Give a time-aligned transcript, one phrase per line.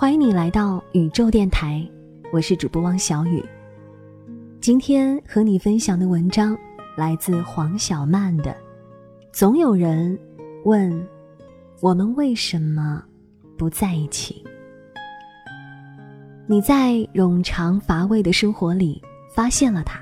[0.00, 1.86] 欢迎你来到宇宙电台，
[2.32, 3.44] 我是主播汪小雨。
[4.58, 6.56] 今天和你分享的文章
[6.96, 8.44] 来自黄小曼的
[9.30, 10.18] 《总有人
[10.64, 11.06] 问
[11.82, 13.04] 我们为什么
[13.58, 14.42] 不在一起》。
[16.46, 19.02] 你在冗长乏味的生活里
[19.34, 20.00] 发现了他，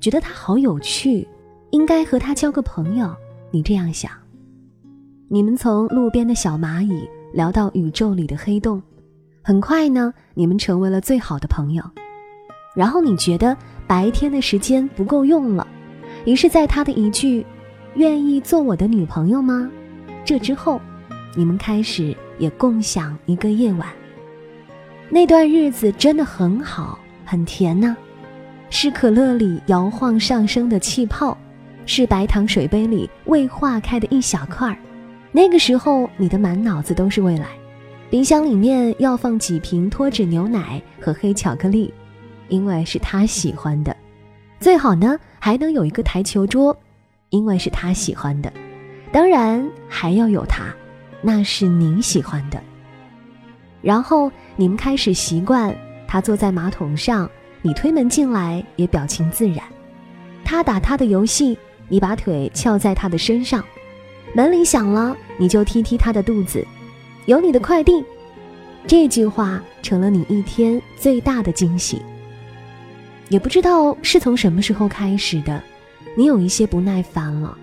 [0.00, 1.26] 觉得他好有趣，
[1.70, 3.10] 应该和他交个朋友。
[3.50, 4.12] 你这样想。
[5.28, 8.82] 你们从路边的小蚂蚁聊到宇宙里的黑洞，
[9.46, 11.84] 很快呢，你们成为了最好的朋友。
[12.74, 13.54] 然后你觉得
[13.86, 15.66] 白天的时间不够用了，
[16.24, 17.44] 于是在他的一句
[17.94, 19.70] “愿意做我的女朋友吗？”
[20.24, 20.80] 这之后，
[21.36, 23.86] 你们开始也共享一个夜晚。
[25.10, 27.94] 那段日子真的很好，很甜呢，
[28.70, 31.36] 是可乐里摇晃上升的气泡，
[31.84, 34.78] 是白糖水杯里未化开的一小块儿。
[35.32, 37.48] 那个时候，你的满脑子都是未来，
[38.14, 41.92] 冰箱里面要放几瓶脱脂牛奶和黑巧克力，
[42.46, 43.96] 因为是他喜欢的。
[44.60, 46.76] 最好呢，还能有一个台球桌，
[47.30, 48.52] 因为是他喜欢的。
[49.10, 50.72] 当然还要有他，
[51.22, 52.62] 那是你喜欢的。
[53.82, 57.28] 然后你们开始习惯他坐在马桶上，
[57.62, 59.58] 你推门进来也表情自然。
[60.44, 63.64] 他打他的游戏，你把腿翘在他的身上。
[64.36, 66.64] 门铃响了，你就踢踢他的肚子。
[67.26, 68.04] 有你的快递，
[68.86, 72.02] 这句话成了你一天最大的惊喜。
[73.30, 75.62] 也不知道是从什么时候开始的，
[76.14, 77.56] 你有一些不耐烦了。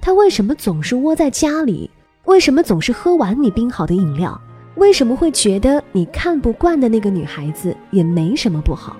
[0.00, 1.90] 他为什么总是窝在家里？
[2.26, 4.40] 为什么总是喝完你冰好的饮料？
[4.76, 8.96] 为什么会觉得你看不惯的那个女孩子也没什么不好？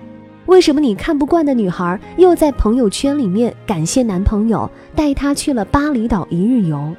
[0.46, 6.92] 为什么你看不惯的女孩又在朋友圈里面感谢男朋友带她去了巴厘岛一日游？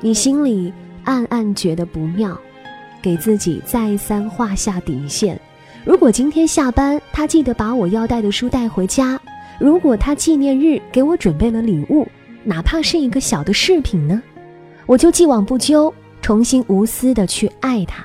[0.00, 0.72] 你心里
[1.06, 2.38] 暗暗觉得不妙，
[3.00, 5.40] 给自己再三画下底线。
[5.84, 9.18] 如果今天下班他记得把我要带的书带回家，
[9.58, 12.06] 如果他纪念日给我准备了礼物，
[12.44, 14.20] 哪怕是一个小的饰品呢，
[14.84, 18.04] 我就既往不咎，重新无私的去爱他。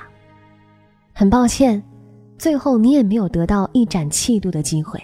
[1.12, 1.82] 很抱歉，
[2.38, 5.02] 最后你也没有得到一展气度的机会，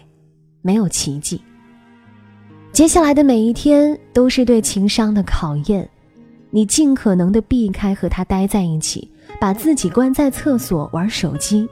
[0.62, 1.42] 没有奇迹。
[2.70, 5.88] 接下来的每一天都是对情商的考验。
[6.50, 9.10] 你尽可能的避开和他待在一起，
[9.40, 11.68] 把自己关在厕所玩手机。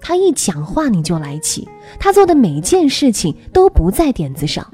[0.00, 1.68] 他一讲话你就来气，
[1.98, 4.64] 他做的每件事情都不在点子上，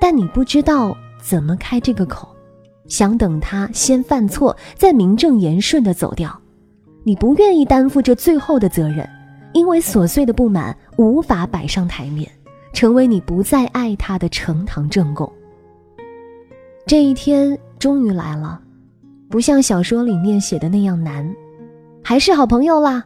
[0.00, 2.28] 但你不知道怎么开这个口，
[2.88, 6.36] 想等他先犯错，再名正言顺的走掉。
[7.04, 9.08] 你不愿意担负这最后的责任，
[9.52, 12.28] 因为琐碎的不满无法摆上台面，
[12.72, 15.30] 成为你不再爱他的呈堂证供。
[16.86, 18.60] 这一天终于来了。
[19.30, 21.24] 不像小说里面写的那样难，
[22.02, 23.04] 还是好朋友啦。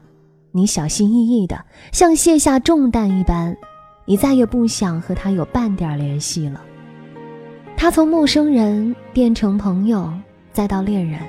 [0.52, 1.62] 你小心翼翼的，
[1.92, 3.54] 像卸下重担一般，
[4.06, 6.62] 你再也不想和他有半点联系了。
[7.76, 10.10] 他从陌生人变成朋友，
[10.50, 11.20] 再到恋人，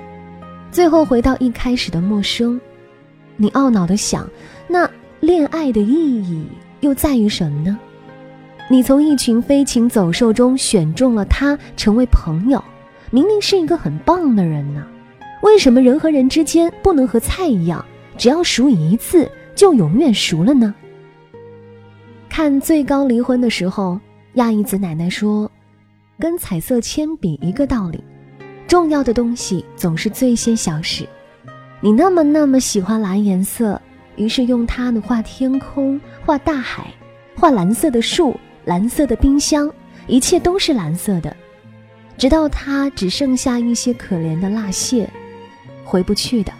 [0.70, 2.58] 最后回到一开始的陌生。
[3.36, 4.26] 你懊恼的想，
[4.66, 4.88] 那
[5.20, 6.46] 恋爱的意义
[6.80, 7.78] 又在于什么呢？
[8.70, 12.64] 你从一群飞禽走兽中选中了他，成为朋友。
[13.10, 14.86] 明明是一个很棒的人呢，
[15.42, 17.84] 为什么人和人之间不能和菜一样，
[18.18, 20.74] 只要熟一次就永远熟了呢？
[22.28, 23.98] 看最高离婚的时候，
[24.34, 25.50] 亚一子奶奶说
[26.20, 28.02] ：“跟彩色铅笔一个道理，
[28.66, 31.06] 重要的东西总是最先消失。
[31.80, 33.80] 你那么那么喜欢蓝颜色，
[34.16, 36.92] 于是用它呢画天空，画大海，
[37.36, 38.34] 画蓝色的树，
[38.64, 39.70] 蓝色的冰箱，
[40.06, 41.34] 一切都是蓝色的。”
[42.18, 45.08] 直到它只剩下一些可怜的蜡屑，
[45.84, 46.52] 回不去的。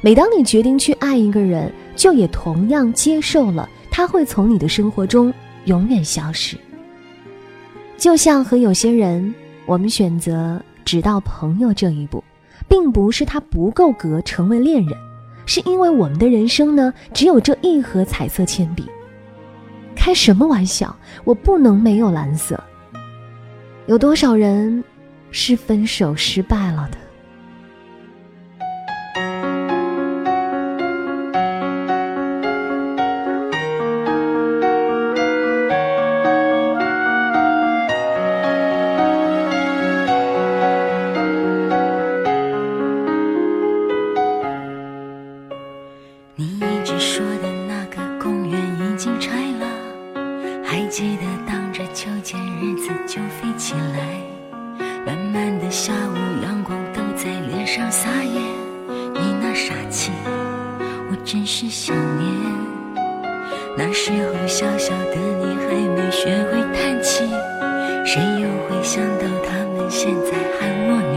[0.00, 5.32] 每当你决定去爱一个人，就也同样接受了他会从你的生活中
[5.64, 6.56] 永远消失。
[7.96, 9.34] 就像和有些人，
[9.64, 12.22] 我们选择只到朋友这一步，
[12.68, 14.96] 并不是他不够格成为恋人，
[15.46, 18.84] 是因为我们的人生呢，只有这一盒彩色铅笔。
[19.94, 20.94] 开什么玩笑？
[21.24, 22.62] 我不能没有蓝色。
[23.86, 24.84] 有多少人？
[25.30, 26.98] 是分手失败了的。
[46.38, 49.66] 你一直说的那个公园已经拆了，
[50.62, 54.35] 还记得荡着秋千日子就飞起来。
[55.06, 58.40] 慢慢的下午，阳光都在脸上撒野，
[59.14, 60.10] 你那傻气，
[61.08, 62.28] 我真是想念。
[63.78, 67.24] 那时候小小的你还没学会叹气，
[68.04, 71.16] 谁又会想到他们现在喊我女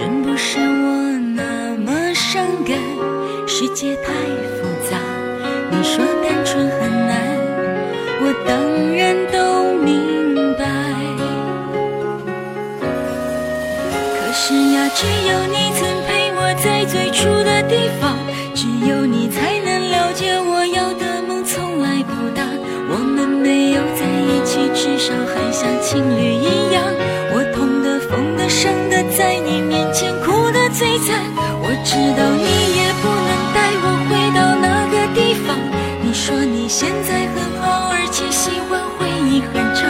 [0.00, 2.74] 真不是我那么伤感。
[3.46, 4.14] 世界太
[4.56, 4.96] 复杂，
[5.70, 7.20] 你说单纯很难，
[8.22, 10.64] 我当然都明白。
[14.16, 18.16] 可是呀，只有你曾陪我在最初的地方，
[18.54, 22.48] 只有你才能了解我要的梦从来不大。
[22.88, 26.82] 我们没有在一起，至少还像情侣一样。
[27.34, 29.49] 我痛的、疯的、伤的，在你。
[31.84, 32.46] 知道你
[32.76, 35.58] 也不能带我回到那个地方。
[36.02, 39.80] 你说你现在很好，而且喜欢回忆很长。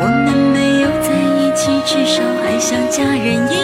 [0.00, 1.08] 我们没有在
[1.38, 3.63] 一起，至少还像家人一样，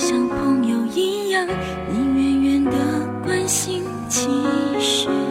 [0.00, 2.70] 像朋友一样，你远远的
[3.22, 4.30] 关心，其
[4.80, 5.29] 实。